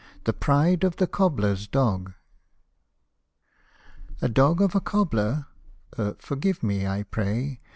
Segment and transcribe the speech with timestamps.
[0.23, 2.13] THE PRIDE OF THE COBBLER'S DOG
[4.19, 5.45] A DOG of a cobler
[6.17, 7.59] (forgive me I pray